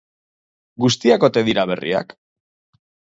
[0.85, 2.17] Guztiak ote dira berriak?